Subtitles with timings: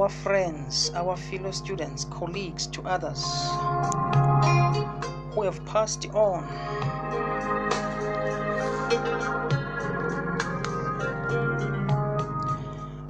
[0.00, 3.22] our friends, our fellow students, colleagues, to others
[5.34, 6.42] who have passed on.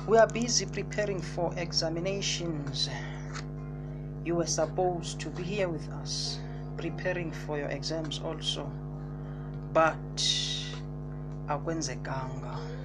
[0.09, 2.91] We are busy preparing for examinations.
[4.25, 6.41] You were supposed to be here with us,
[6.77, 8.68] preparing for your exams also,
[9.72, 9.96] but
[11.46, 12.79] akwenzekanga.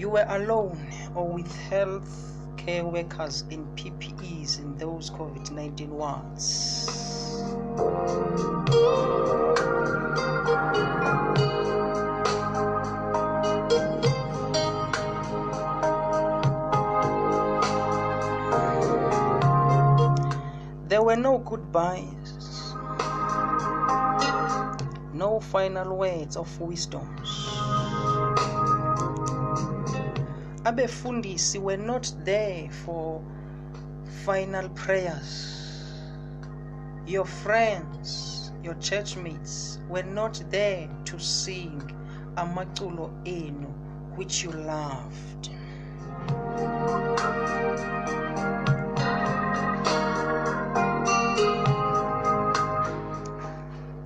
[0.00, 0.80] You were alone
[1.14, 6.86] or with health care workers in PPEs in those COVID 19 wards.
[20.88, 22.72] There were no goodbyes,
[25.12, 27.39] no final words of wisdoms.
[30.62, 33.24] Abefundisi were not there for
[34.24, 35.94] final prayers.
[37.06, 41.80] Your friends, your churchmates were not there to sing
[42.36, 43.68] amaculo enu
[44.16, 45.48] which you loved.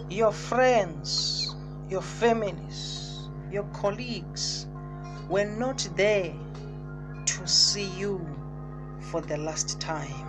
[0.08, 1.56] Your friends,
[1.90, 4.68] your families, your colleagues
[5.28, 6.32] were not there
[7.26, 8.20] to see you
[9.00, 10.24] for the last time.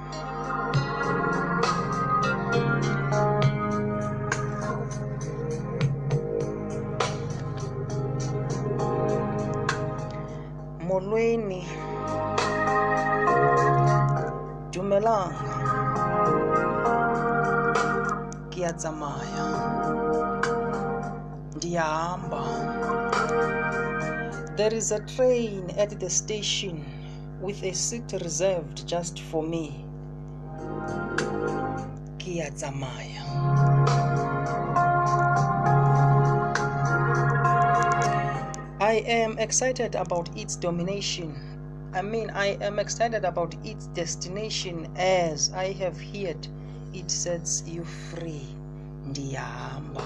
[10.87, 11.63] Molweni,
[14.71, 15.33] dumelang,
[18.51, 19.45] ke a tsamaya,
[21.55, 22.41] ndiyahamba.
[24.57, 26.85] There is a train at the station
[27.41, 29.83] with a seat reserved just for me.
[32.17, 33.21] Ke a tsamaya.
[38.79, 41.35] I am excited about its domination.
[41.93, 46.47] I mean, I am excited about its destination as I have heard
[46.93, 48.47] it sets you free.
[49.05, 50.01] Ndiyahamba.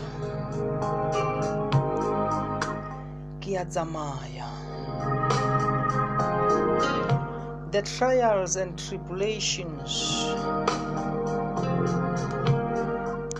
[7.71, 10.25] The trials and tribulations,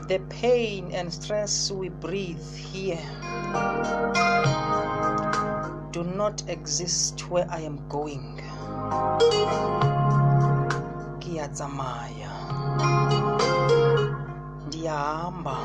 [0.08, 2.98] the pain and stress we breathe here
[5.92, 8.38] do not exist where I am going.
[11.20, 12.32] Ke a tsamaya.
[14.70, 15.56] Ndiyahamba.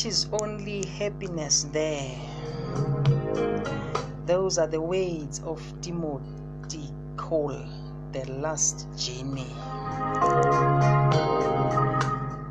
[0.00, 2.16] It is only happiness there.
[4.24, 6.88] Those are the words of Timothy
[7.18, 7.62] Cole,
[8.12, 9.52] The Last Journey.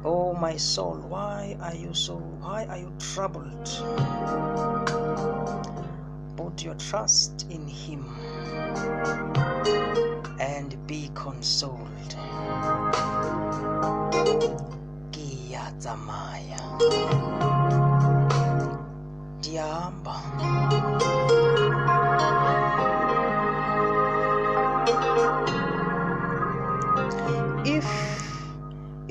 [0.05, 3.65] Oh, my soul, why are you so, why are you troubled?
[6.37, 8.05] Put your trust in Him
[10.39, 12.15] and be consoled.
[15.11, 15.97] Ke a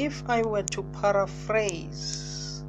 [0.09, 2.65] if I were to paraphrase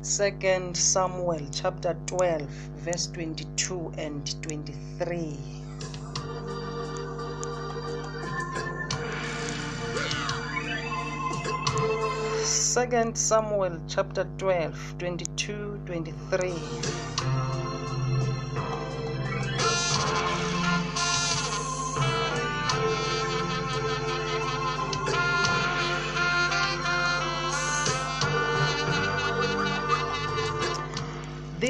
[0.00, 2.48] Second Samuel chapter 12
[2.84, 5.36] verse 22 and 23
[12.42, 17.31] Second Samuel chapter 12 22 23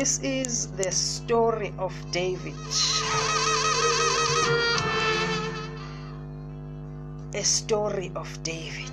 [0.02, 2.56] This is the story of David.
[7.34, 8.90] A story of David.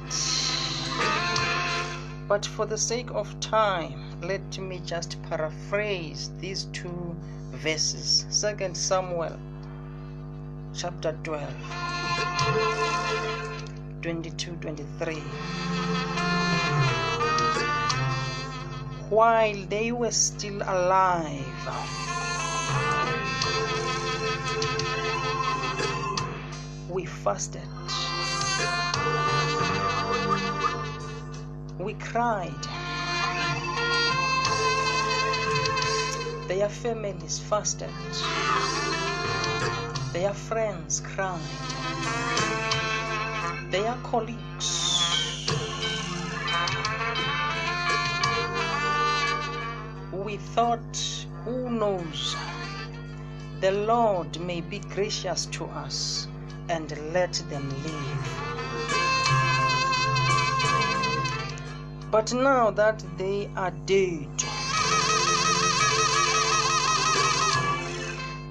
[2.28, 7.16] But for the sake of time, let me just paraphrase these two
[7.54, 8.28] verses.
[8.30, 9.40] Second Samuel
[10.76, 11.42] chapter 12
[14.04, 15.24] 22 23
[19.10, 21.68] while they were still alive
[26.90, 27.68] we fasted
[31.80, 32.68] we cried
[36.50, 37.94] Their families fasted.
[40.14, 41.40] Their friends cried.
[43.70, 44.79] Their colleagues.
[50.30, 52.36] We thought, who knows,
[53.62, 56.28] the Lord may be gracious to us
[56.70, 58.28] and let them live.
[62.12, 64.30] But now that they are dead,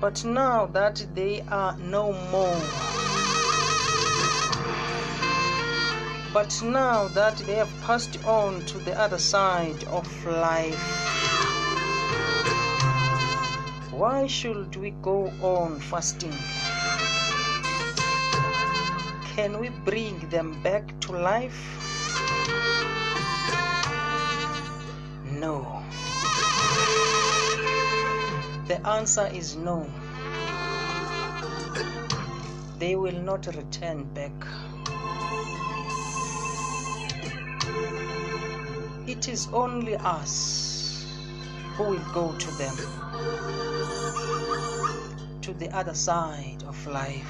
[0.01, 2.61] but now that they are no more,
[6.35, 11.09] but now that they have passed on to the other side of life,
[13.99, 16.33] why should we go on fasting?
[19.35, 21.59] Can we bring them back to life?
[25.41, 25.83] No.
[28.69, 29.85] The answer is no.
[32.79, 34.47] They will not return back.
[39.09, 40.68] It is only us
[41.79, 42.77] who will go to them,
[45.41, 47.25] to the other side of life.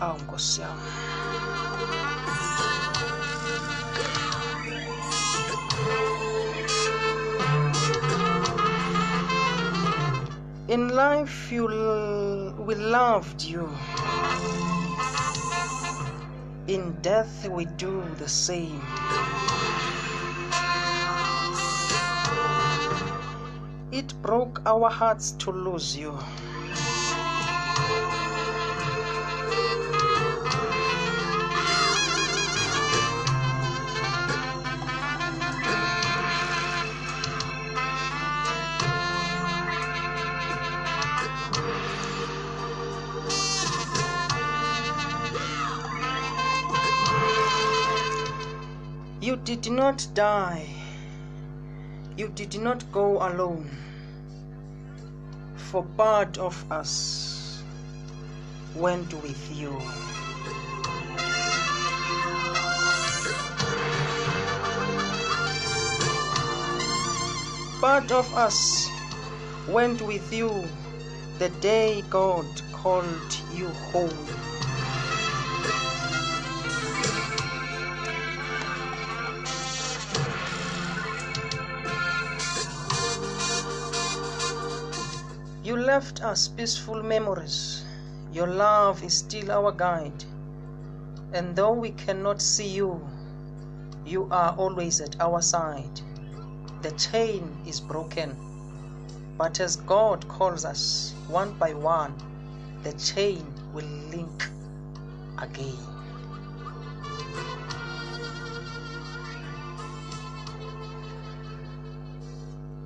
[0.00, 0.62] awu nkosi
[11.14, 11.66] life you
[12.66, 13.68] we loved you.
[16.66, 18.80] In death we do the same.
[23.92, 26.18] It broke our hearts to lose you
[49.44, 50.66] did not die.
[52.16, 53.68] You did not go alone.
[55.56, 57.62] For part of us
[58.74, 59.78] went with you.
[67.82, 68.88] Part of us
[69.68, 70.66] went with you
[71.38, 74.43] the day God called you home.
[85.94, 87.84] Left us peaceful memories.
[88.32, 90.24] Your love is still our guide.
[91.32, 93.00] And though we cannot see you,
[94.04, 96.00] you are always at our side.
[96.82, 98.36] The chain is broken.
[99.38, 102.12] But as God calls us one by one,
[102.82, 104.48] the chain will link
[105.38, 105.78] again.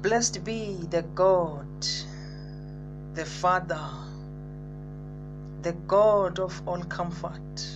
[0.03, 1.87] Blessed be the God,
[3.19, 3.85] the Father,
[5.63, 7.67] the God of all comfort,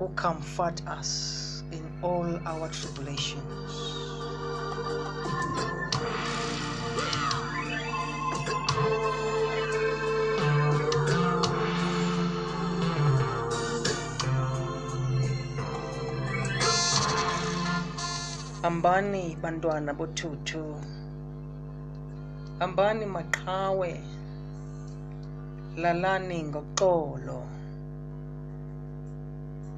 [0.00, 3.40] who comfort us in all our tribulations.
[18.62, 20.80] hambani bantwana bothuthu
[22.64, 23.90] hambani maqhawe.
[25.82, 27.40] Lalani ngoxolo.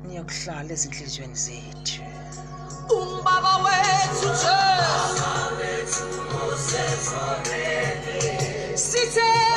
[0.07, 2.03] Niyokuhlala ezintliziyweni zethu.
[2.97, 4.29] Umbaba wethu
[6.69, 7.17] Jesu
[8.89, 9.56] sithemba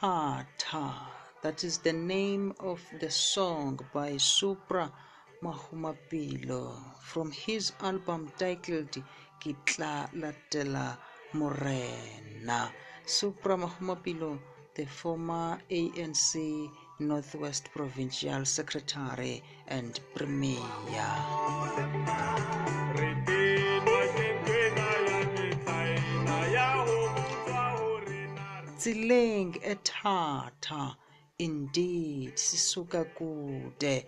[0.00, 0.94] Tsileng Etata.
[1.42, 4.92] That is the name of the song by Supra
[5.42, 9.02] Mahumapelo from his album titled
[9.40, 10.96] Kitla Latela
[11.32, 12.70] Morena.
[13.06, 14.38] Supra Mahumapelo,
[14.74, 20.58] the former ANC Northwest Provincial Secretary and Premier.
[28.78, 30.96] Tsileng ethatha.
[31.38, 34.04] Indeed sisuka kude.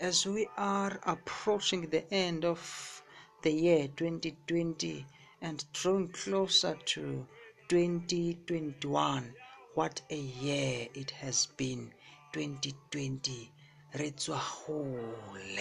[0.00, 3.02] As we are approaching the end of
[3.42, 5.06] the year 2020
[5.42, 7.26] and drawing closer to
[7.68, 9.34] 2021
[9.74, 11.92] what a year it has been
[12.32, 13.52] 2020
[13.94, 15.58] re tswa hole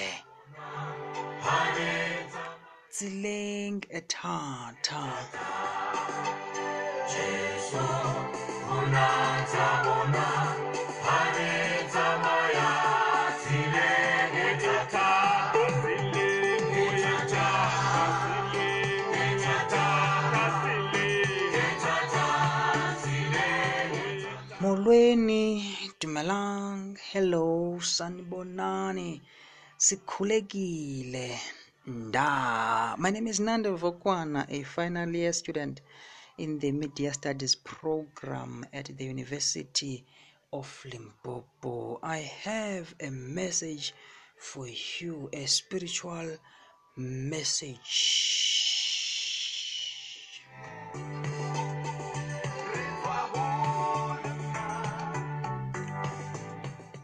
[2.89, 5.03] tsileng ethatha
[24.79, 26.97] molweni dumelang.
[27.11, 29.21] Hello sanibonani.
[29.77, 31.39] Sikhulekile.
[31.87, 32.95] Nda.
[32.97, 35.81] My name is nando vokwana a final year student
[36.39, 40.05] in the media studies program at the university
[40.53, 41.99] of limpopo.
[42.01, 43.93] I have a message
[44.37, 44.65] for
[44.99, 46.37] you a spiritual
[46.95, 48.15] message.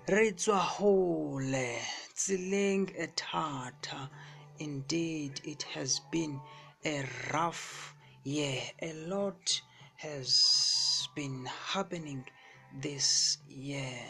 [0.08, 1.42] Re tswa hole
[4.60, 6.40] indeed it has been
[6.86, 7.95] a rough
[8.26, 9.62] year a lot
[9.96, 12.26] has been happening
[12.82, 14.02] this year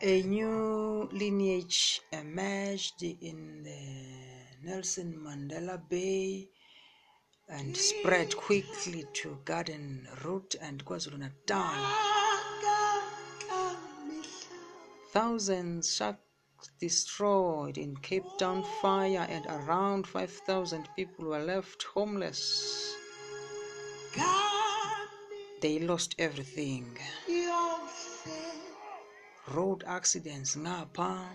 [0.00, 6.48] a new lineage emerged in the Nelson Mandela Bay
[7.48, 11.86] and spread quickly to Garden Route and KwaZulu Natal.
[15.12, 16.33] Thousands sharks
[16.80, 22.94] destroyed in Cape Town fire, and around 5,000 people were left homeless.
[25.60, 26.98] They lost everything.
[29.48, 31.26] Road accidents ngapha,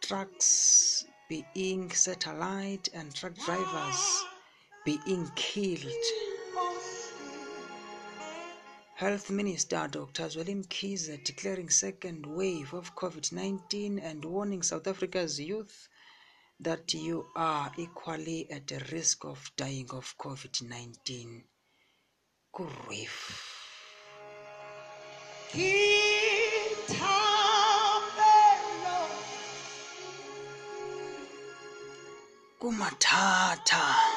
[0.00, 4.24] trucks being satellite and truck drivers
[4.84, 6.33] being killed.
[8.96, 10.28] Health Minister Dr.
[10.28, 15.88] Zwelin Kiza declaring second wave of COVID-19 and warning South Africa's youth
[16.60, 21.42] that you are equally at a risk of dying of COVID-19.
[22.54, 23.50] Kurif.
[32.60, 34.13] Kumatata.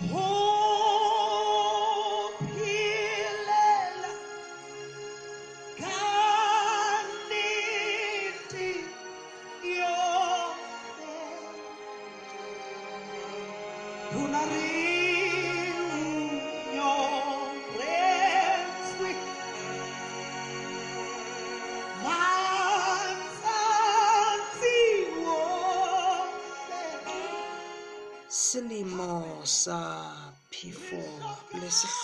[0.00, 0.33] Selemo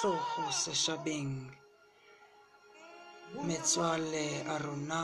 [0.00, 1.52] le sehlogo sešabeng
[3.45, 5.02] metswale a rona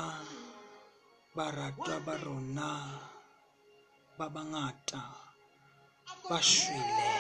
[1.37, 2.71] baratwa ba rona
[4.17, 5.03] ba bangata
[6.29, 7.11] ba shwele.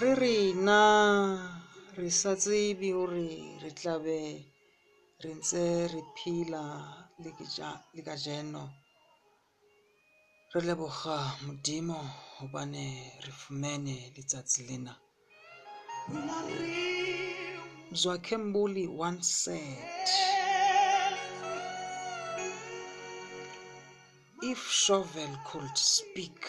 [0.00, 0.82] Re rena
[1.96, 3.32] re sa tsebe gore
[3.62, 4.49] re tlabe
[5.22, 5.62] re ntse
[5.92, 6.64] re phela
[7.22, 8.64] le ke ja- le ka jeno
[10.52, 11.98] re leboga modimo
[12.38, 12.86] gobane
[13.24, 14.94] re fumene letsatsi lena.
[18.00, 20.08] Zwakembuli once said,
[24.42, 26.40] If Shovel could speak,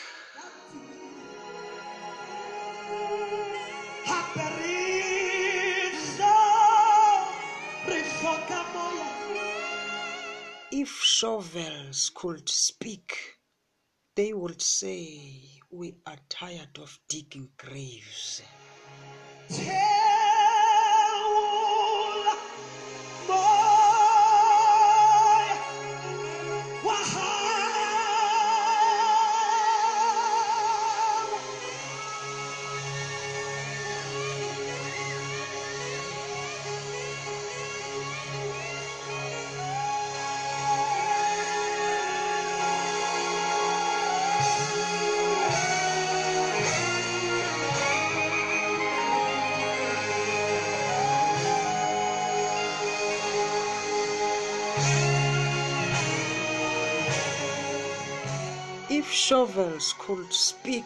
[10.72, 13.38] if shovels could speak,
[14.16, 18.42] they would say, We are tired of digging graves.
[19.50, 19.81] Teul
[59.32, 60.84] shovels could speak,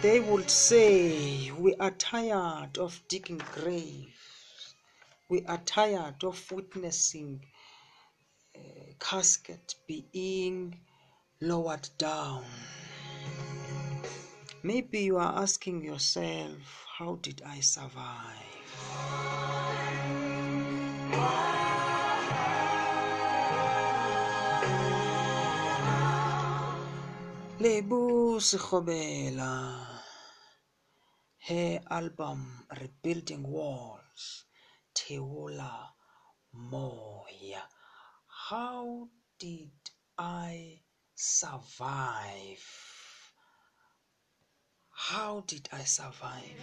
[0.00, 4.74] they would say, We are tired of digging graves.
[5.28, 7.44] We are tired of witnessing
[8.56, 8.60] uh,
[8.98, 10.80] casket being
[11.42, 12.46] lowered down.
[14.62, 19.37] Maybe you are asking yourself, How did I survive?
[27.60, 29.82] Lebus Sikhobela,
[31.48, 34.44] her album Rebuilding Walls,
[34.94, 35.90] Teola
[36.54, 37.66] Moya.
[38.48, 39.72] How did
[40.16, 40.80] I
[41.16, 42.62] survive?
[44.90, 46.62] How did I survive?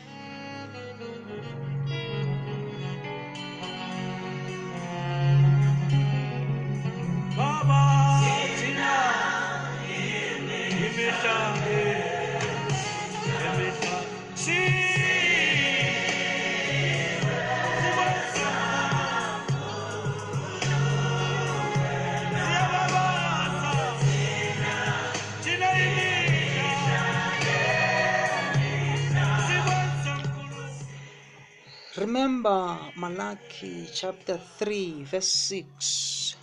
[32.06, 36.36] Remember Malachi chapter 3, verse 6.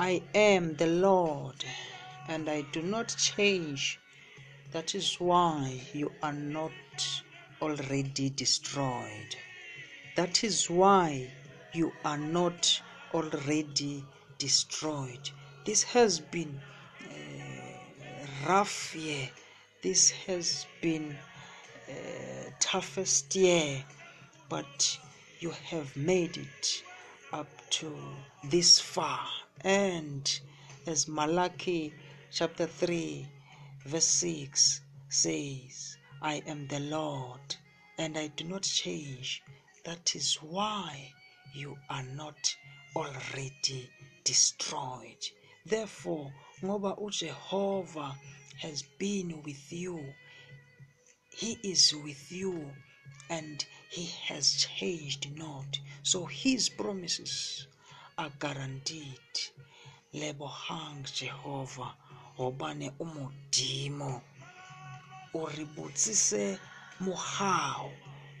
[0.00, 1.64] I am the Lord
[2.26, 4.00] and I do not change.
[4.72, 6.72] That is why you are not
[7.62, 9.36] already destroyed.
[10.16, 11.30] That is why
[11.72, 12.82] you are not
[13.14, 14.04] already
[14.38, 15.30] destroyed.
[15.64, 16.60] This has been
[17.08, 19.28] a rough year.
[19.82, 21.16] This has been
[21.88, 23.84] uh, toughest year,
[24.48, 24.98] but
[25.40, 26.82] you have made it
[27.32, 27.92] up to
[28.44, 29.26] this far.
[29.62, 30.40] And
[30.86, 31.92] as Malachi
[32.30, 33.26] chapter 3,
[33.86, 37.56] verse 6 says, I am the Lord
[37.98, 39.42] and I do not change.
[39.84, 41.12] That is why
[41.54, 42.56] you are not
[42.96, 43.90] already
[44.24, 45.24] destroyed.
[45.64, 46.32] Therefore,
[46.62, 48.14] ngoba uJehova
[48.58, 50.14] has been with you,
[51.30, 52.72] he is with you
[53.30, 55.78] and he has changed not.
[56.02, 57.66] So his promises
[58.16, 59.18] are guaranteed.
[60.14, 61.94] Lebohang Jehovah
[62.38, 64.22] hobane o modimo
[65.34, 66.58] o re botsise
[67.00, 67.90] mogao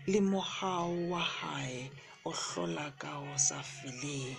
[0.06, 1.90] le mogao wa hae
[2.24, 4.36] o hlola ka o sa feleng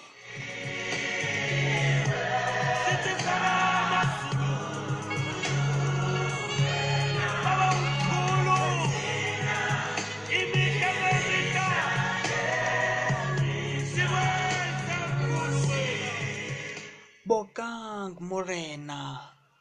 [18.29, 18.99] morena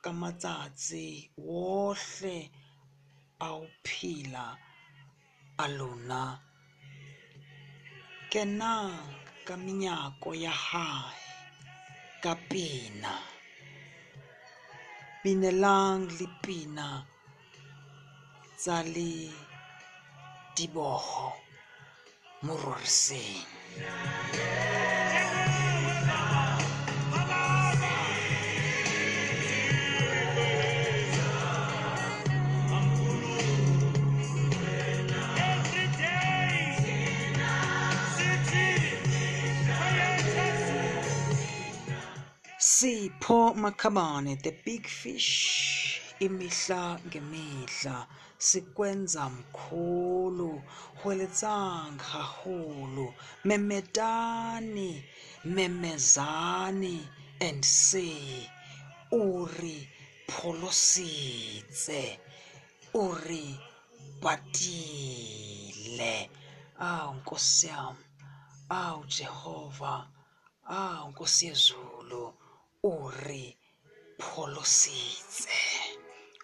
[0.02, 1.06] ka matsatsi
[1.48, 2.36] wohle
[3.46, 4.46] a o phela
[5.64, 6.22] a lona.
[8.32, 8.96] Kenang
[9.46, 11.16] ka menyako ya hae
[12.22, 13.14] ka pina.
[15.22, 16.88] Binelang le pina
[18.60, 19.12] tsa le
[42.78, 48.06] Sipho Makhabane the big fish imihla ngemihla.
[48.38, 50.62] Sikwenza mkhulu
[51.02, 53.14] hweletsang haholo.
[53.44, 55.02] Memetani
[55.44, 57.00] memezani
[57.40, 58.48] and say
[59.10, 59.88] re
[60.28, 62.18] pholositse
[62.94, 63.58] o re
[64.22, 66.30] uribhatile
[66.78, 68.04] awu nkosi yami
[68.70, 70.06] awu jehova
[70.68, 72.34] awu nkosi yezulu.
[72.84, 75.48] Uripholositse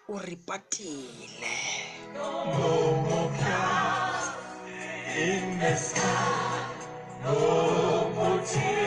[0.09, 1.55] uripatile
[5.17, 6.65] In the sky,
[7.23, 8.84] no more tears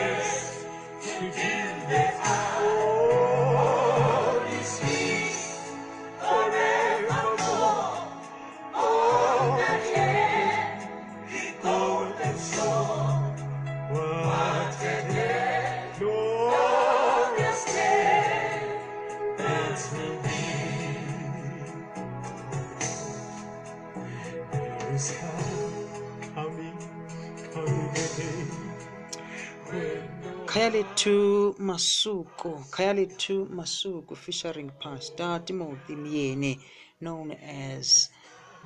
[31.69, 36.59] lethu masuku khaya lethu masuku featuring pastor timothy myeni
[37.01, 38.09] known as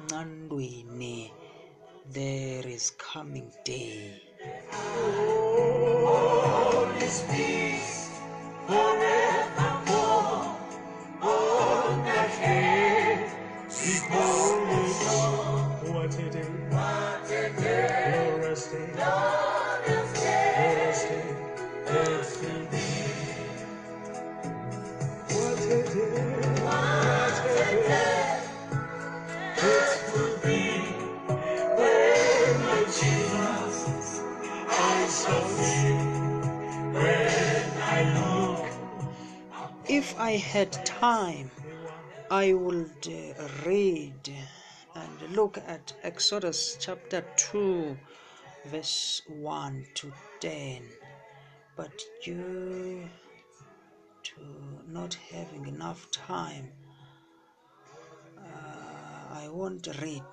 [0.06, 1.32] ncandweni
[2.14, 4.22] there is coming day.
[7.04, 7.24] Is
[39.88, 41.52] if i had time
[42.32, 43.08] i would
[43.66, 44.34] read
[44.96, 47.98] and look at exodus chapter 2
[48.66, 50.82] verse 1 to 10
[51.76, 53.08] but due
[54.24, 54.42] to
[54.88, 56.72] not having enough time
[58.38, 60.24] uh, I won't read.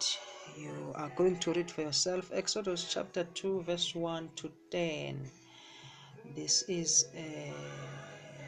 [0.56, 5.30] You are going to read for yourself Exodus chapter 2, verse 1 to 10.
[6.34, 7.52] This is a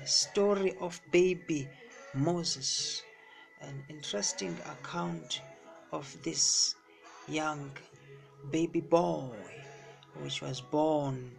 [0.05, 1.69] story of baby
[2.15, 3.03] Moses,
[3.61, 5.41] an interesting account
[5.93, 6.75] of this
[7.29, 7.71] young
[8.51, 9.31] baby boy
[10.23, 11.33] which was born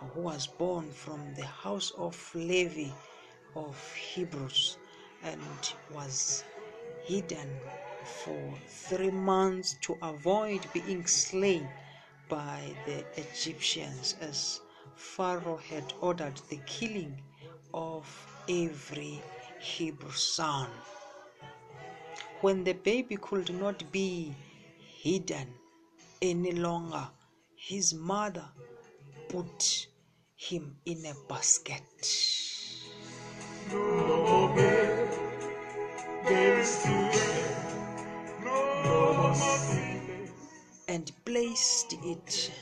[0.00, 2.90] or who was born from the house of Levi
[3.54, 4.76] of Hebrews
[5.22, 5.40] and
[5.94, 6.44] was
[7.04, 7.48] hidden
[8.24, 11.68] for three months to avoid being slain
[12.28, 14.60] by the Egyptians as
[14.94, 17.22] Pharaoh had ordered the killing
[17.72, 18.04] of
[18.48, 19.22] every
[19.58, 20.68] Hebrew son.
[22.40, 24.34] When the baby could not be
[25.02, 25.48] hidden
[26.22, 27.08] any longer,
[27.56, 28.48] his mother
[29.28, 29.86] put
[30.36, 31.82] him in a basket.
[41.60, 42.52] Placed it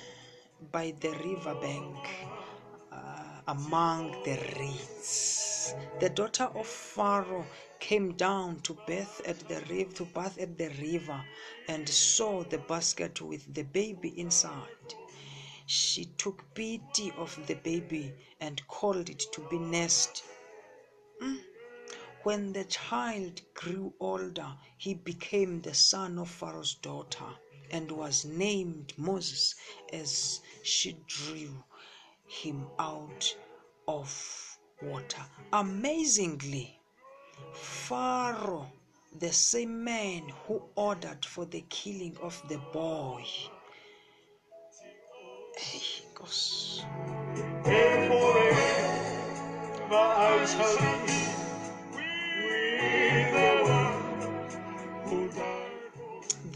[0.73, 2.09] by the riverbank
[2.91, 2.97] uh,
[3.47, 5.73] among the reeds.
[6.01, 7.47] The daughter of Pharaoh
[7.79, 11.25] came down to bathe at the river to bath at the river
[11.69, 14.89] and saw the basket with the baby inside.
[15.67, 20.25] She took pity of the baby and called it to be nursed.
[22.25, 27.31] When the child grew older, he became the son of Pharaoh's daughter
[27.71, 29.55] and was named Moses
[29.93, 31.65] as she drew
[32.27, 33.35] him out
[33.87, 35.23] of water.
[35.53, 36.79] Amazingly,
[37.55, 38.71] Pharaoh,
[39.19, 43.25] the same man who ordered for the killing of the boy.
[47.65, 48.09] And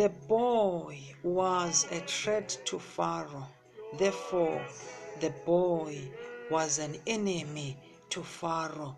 [0.02, 3.46] The boy was a threat to Pharaoh.
[3.98, 4.60] Therefore,
[5.20, 5.96] the boy
[6.50, 7.76] was an enemy
[8.10, 8.96] to Pharaoh.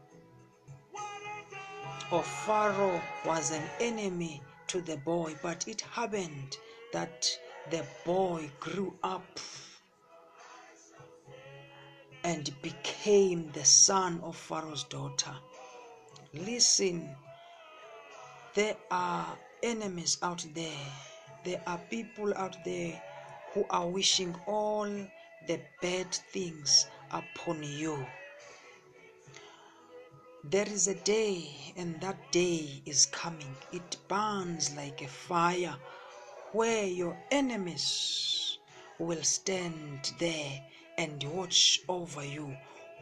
[2.10, 5.34] Or Pharaoh was an enemy to the boy.
[5.42, 6.56] But it happened
[6.94, 7.28] that
[7.68, 9.38] the boy grew up
[12.22, 15.36] and became the son of Pharaoh's daughter.
[16.32, 17.14] Listen,
[18.54, 20.86] there are enemies out there.
[21.42, 22.92] There are people out there
[23.52, 24.88] who are wishing all
[25.46, 28.06] the bad things upon you.
[30.44, 33.56] There is a day, and that day is coming.
[33.72, 35.76] It burns like a fire
[36.52, 38.58] where your enemies
[38.98, 40.60] will stand there
[40.98, 42.54] and watch over you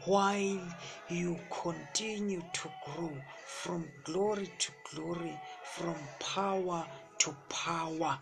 [0.05, 0.59] while
[1.07, 3.11] you continue to grow
[3.45, 6.85] from glory to glory, from power
[7.19, 8.19] to power,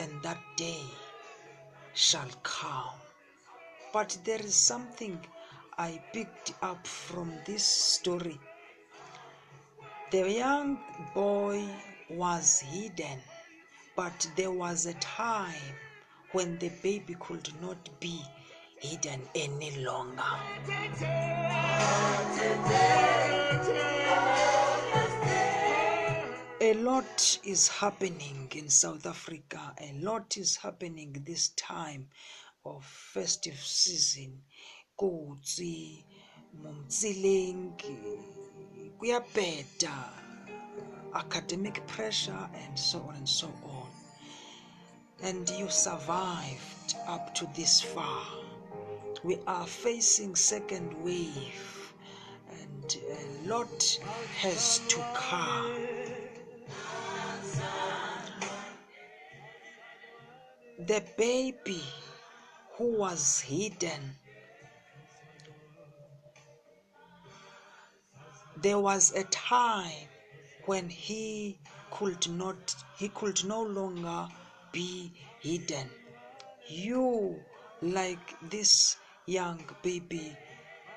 [0.00, 0.84] and that day
[1.92, 2.98] shall come.
[3.92, 5.18] But there is something
[5.76, 8.40] I picked up from this story.
[10.10, 10.78] The young
[11.14, 11.62] boy
[12.08, 13.18] was hidden,
[13.94, 15.74] but there was a time
[16.32, 18.22] when the baby could not be
[18.78, 20.22] hidden any longer.
[26.60, 29.74] A lot is happening in South Africa.
[29.80, 32.08] A lot is happening this time
[32.64, 34.42] of festive season.
[34.98, 36.02] Kotsi,
[36.60, 37.76] mumtsileng,
[38.98, 39.94] kuyabheda,
[41.14, 43.88] academic pressure, and so on and so on.
[45.22, 48.45] And you survived up to this far.
[49.26, 51.92] We are facing second wave,
[52.48, 53.98] and a lot
[54.38, 55.74] has to come.
[60.78, 61.82] The baby
[62.76, 64.14] who was hidden.
[68.58, 70.06] There was a time
[70.66, 71.58] when he
[71.90, 74.28] could not, he could no longer
[74.70, 75.90] be hidden.
[76.68, 77.40] You,
[77.82, 80.38] like this young baby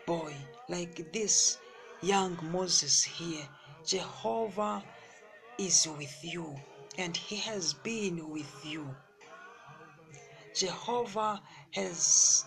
[0.05, 0.35] boy,
[0.67, 1.57] like this
[2.01, 3.47] young Moses here,
[3.85, 4.83] Jehovah
[5.57, 6.55] is with you
[6.97, 8.95] and he has been with you.
[10.53, 12.45] Jehovah has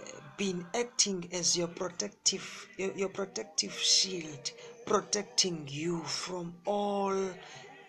[0.00, 4.50] uh, been acting as your protective your, protective shield
[4.86, 7.14] protecting you from all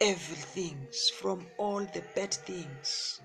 [0.01, 3.21] evil things from all the bad things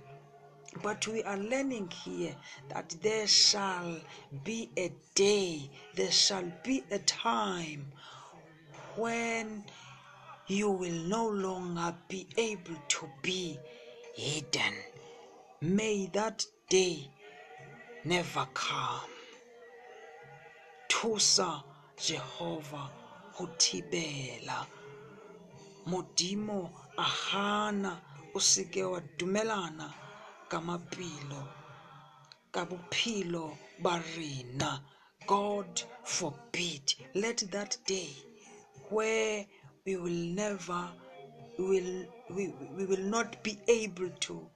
[0.82, 2.34] but we are learning here
[2.68, 3.96] that there shall
[4.44, 7.86] be a day there shall be a time
[8.96, 9.64] when
[10.46, 13.58] you will no longer be able to be
[14.14, 14.74] hidden
[15.62, 17.06] May that day
[18.02, 19.10] never come.
[20.88, 21.62] Thusa
[21.98, 22.88] Jehovah
[23.32, 24.66] ho thibela.
[25.86, 28.00] Modimo a hana
[29.18, 29.92] dumelana
[30.50, 31.42] ka maphelo
[32.54, 34.82] ka bophelo ba rena.
[35.26, 36.94] God forbid.
[37.14, 38.10] Let that day
[38.88, 39.46] where
[39.86, 40.88] we will never
[41.58, 44.50] we will we, we will not be able to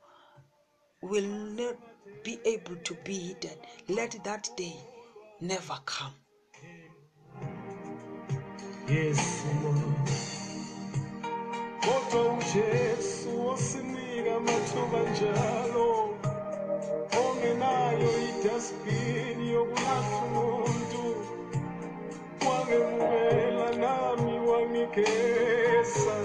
[1.03, 1.31] will
[1.61, 1.77] not
[2.25, 3.59] be able to be hidden.
[3.89, 4.77] Let that day
[5.41, 6.15] never come.
[8.89, 9.49] Yesu
[11.81, 16.09] kodwa uJesu wasinika amathuba njalo.
[17.25, 21.03] Ongenayo idustbin yokulahla umuntu.
[22.47, 26.17] Wangemukela nami wangigesa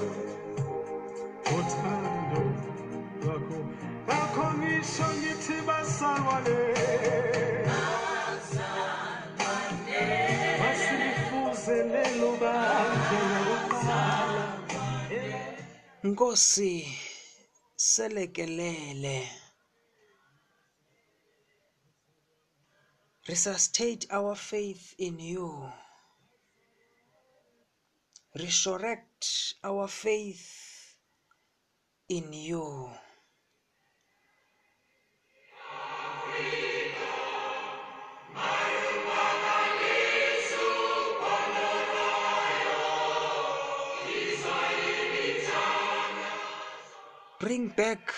[16.03, 16.97] Nkosi
[17.75, 19.27] selekelele.
[23.27, 25.69] Resuscitate our faith in you.
[28.35, 30.95] Resurrect our faith
[32.07, 32.89] in you.
[47.39, 48.13] Bring back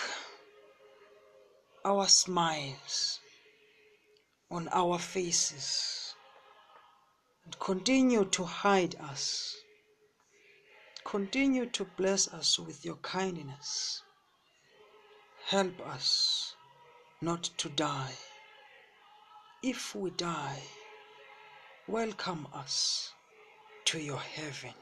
[1.84, 3.20] our smiles
[4.50, 6.16] on our faces
[7.44, 9.54] and continue to hide us.
[11.04, 14.02] Continue to bless us with your kindness.
[15.46, 16.56] Help us
[17.20, 18.16] not to die.
[19.62, 20.62] If we die,
[21.86, 23.12] welcome us
[23.84, 24.74] to your heaven.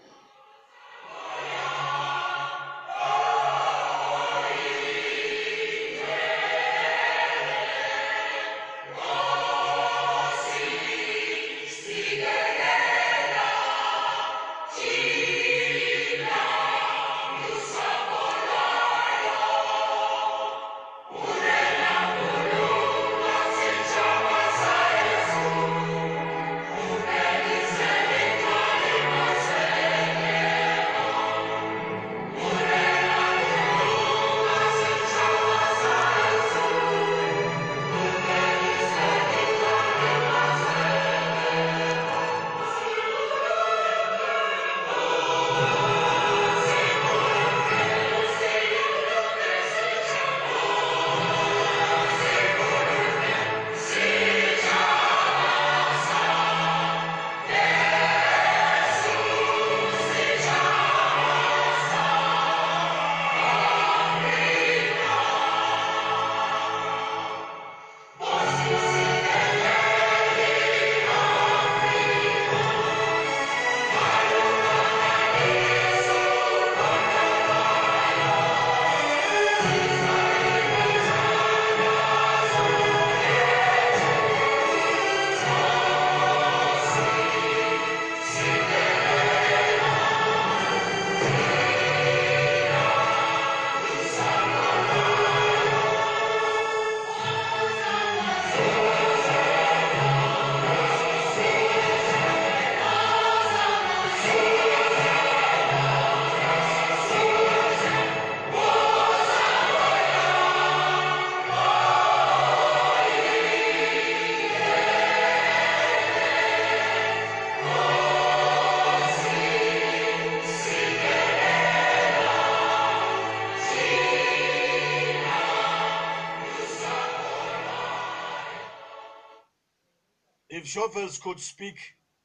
[130.66, 131.78] Shovels could speak,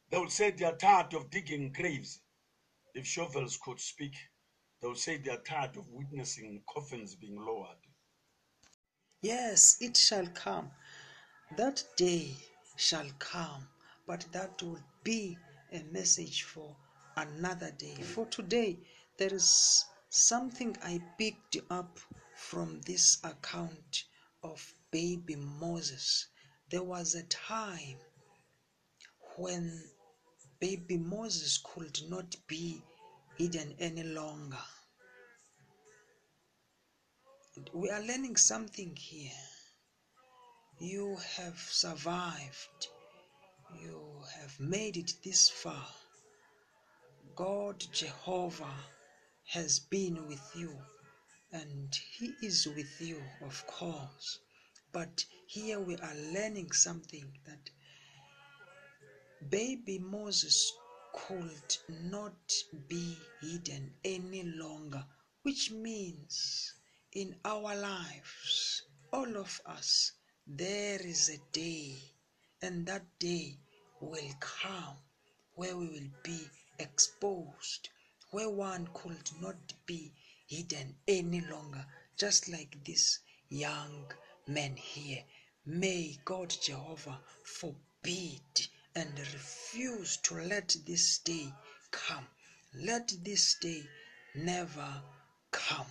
[0.09, 2.21] they would say they are tired of digging graves.
[2.93, 4.15] If shovels could speak,
[4.81, 7.77] they would say they are tired of witnessing coffins being lowered.
[9.21, 10.71] Yes, it shall come.
[11.57, 12.35] That day
[12.77, 13.67] shall come,
[14.07, 15.37] but that will be
[15.71, 16.75] a message for
[17.15, 17.95] another day.
[17.95, 18.79] For today,
[19.17, 21.99] there is something I picked up
[22.35, 24.05] from this account
[24.43, 26.27] of baby Moses.
[26.69, 27.97] There was a time
[29.37, 29.81] when
[30.59, 32.81] baby Moses could not be
[33.37, 34.63] hidden any longer.
[37.73, 39.31] We are learning something here.
[40.79, 42.87] You have survived.
[43.81, 44.01] You
[44.41, 45.87] have made it this far.
[47.35, 48.75] God Jehovah
[49.47, 50.77] has been with you
[51.51, 54.39] and He is with you, of course.
[54.91, 57.69] But here we are learning something that
[59.49, 60.71] baby Moses
[61.13, 62.53] could not
[62.87, 65.05] be hidden any longer,
[65.43, 66.73] which means
[67.13, 70.11] in our lives, all of us,
[70.45, 71.95] there is a day,
[72.61, 73.57] and that day
[74.01, 74.97] will come
[75.55, 76.41] where we will be
[76.79, 77.89] exposed,
[78.31, 80.11] where one could not be
[80.47, 81.85] hidden any longer,
[82.17, 84.11] just like this young
[84.47, 85.23] man here.
[85.65, 91.51] May God Jehovah forbid and refuse to let this day
[91.91, 92.25] come.
[92.73, 93.83] Let this day
[94.35, 95.01] never
[95.51, 95.85] come.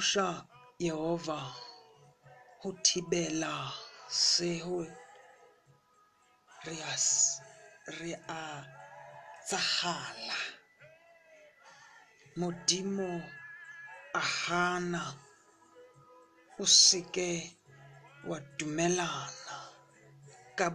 [0.00, 0.46] Look
[0.78, 1.38] yehova
[2.62, 3.72] hutibela
[4.08, 4.86] thibela
[6.64, 7.40] rias ria a s-
[7.98, 8.64] re a
[9.46, 10.38] tsagala
[12.36, 13.10] modimo
[14.14, 15.04] a hana
[16.58, 17.56] o seke
[18.58, 19.56] dumelana
[20.58, 20.66] ka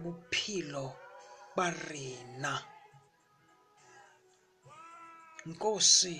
[1.56, 2.54] ba rena.
[5.48, 6.16] Nkosi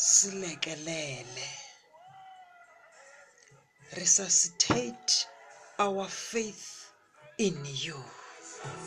[0.00, 1.48] silekelele
[3.96, 5.28] resuscitate
[5.78, 6.92] our faith
[7.38, 8.04] in you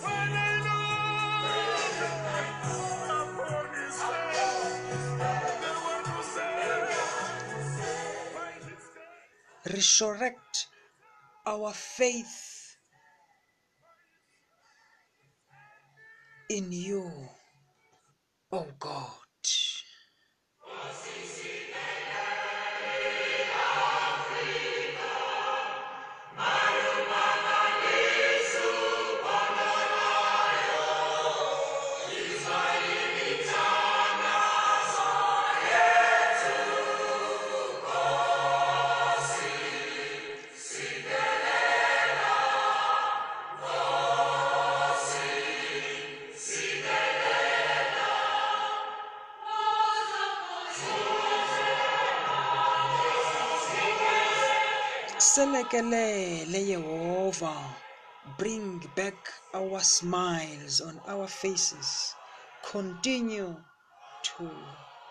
[0.01, 0.80] When I look
[3.39, 5.07] upon his face,
[5.64, 6.89] the one who said,
[8.36, 10.68] "By his grace resurrect
[11.45, 12.78] our faith
[16.49, 17.11] in you,
[18.51, 19.22] oh God.
[55.34, 57.75] Selekelele Jehovah,
[58.38, 59.15] bring back
[59.55, 62.13] our smiles on our faces.
[62.71, 63.55] Continue
[64.21, 64.47] to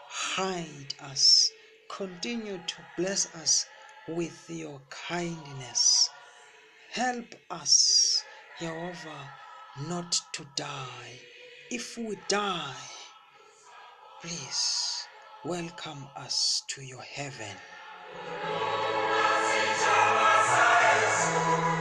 [0.08, 1.50] hide us.
[1.90, 3.66] Continue to bless us
[4.06, 6.08] with your kindness.
[6.92, 8.22] Help us,
[8.60, 9.26] Jehovah,
[9.88, 11.18] not to die.
[11.72, 12.76] If we die,
[14.20, 15.04] please
[15.44, 17.56] welcome us to your heaven.
[20.54, 21.71] If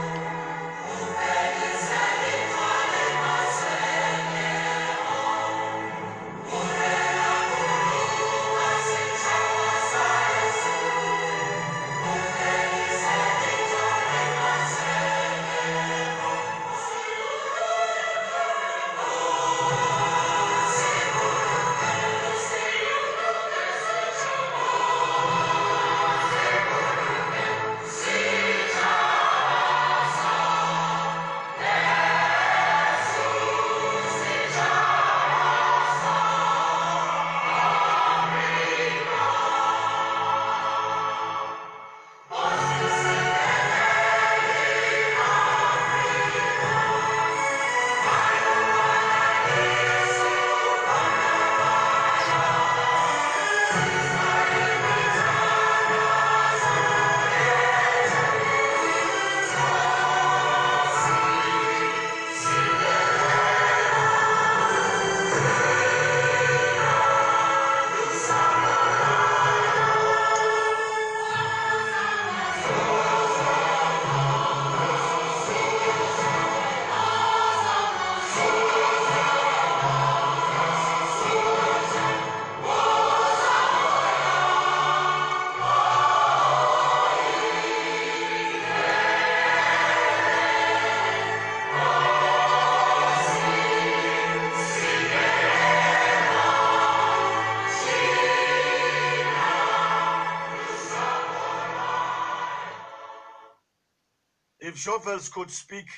[104.82, 105.88] shovels could speak,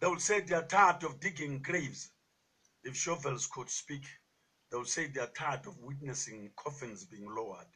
[0.00, 2.10] they would say they are tired of digging graves.
[2.84, 4.04] If shovels could speak,
[4.70, 7.75] they would say they are tired of witnessing coffins being lowered.